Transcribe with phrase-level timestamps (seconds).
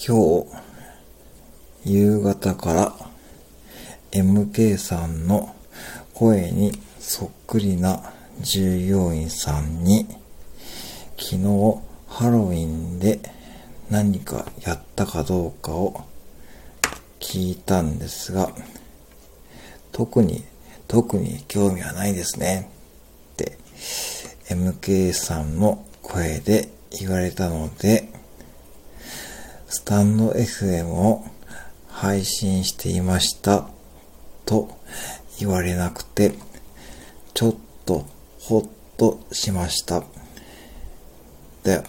[0.00, 0.44] 今
[1.84, 2.92] 日、夕方から
[4.12, 5.56] MK さんの
[6.14, 10.06] 声にそっくりな従業員さんに、
[11.18, 11.38] 昨日
[12.06, 13.18] ハロウィンで
[13.90, 16.04] 何かやったかどうかを
[17.18, 18.52] 聞いたんですが、
[19.90, 20.44] 特に、
[20.86, 22.70] 特に興味はないですね。
[23.32, 23.58] って
[24.48, 28.16] MK さんの声で言われたので、
[29.70, 31.26] スタンド FM を
[31.88, 33.68] 配信していました
[34.46, 34.78] と
[35.38, 36.32] 言われなくて、
[37.34, 37.54] ちょっ
[37.84, 38.06] と
[38.40, 38.62] ほっ
[38.96, 40.04] としました。
[41.64, 41.82] で、